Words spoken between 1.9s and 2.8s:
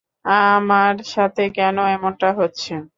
এমনটা হচ্ছে।